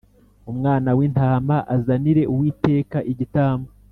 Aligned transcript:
umwana 0.51 0.89
wintama 0.97 1.55
azanire 1.75 2.23
Uwiteka 2.33 2.97
igitambo 3.11 3.67